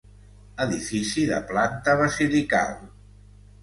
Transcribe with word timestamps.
Edifici 0.65 1.27
de 1.33 1.39
planta 1.53 1.97
basilical. 2.03 2.77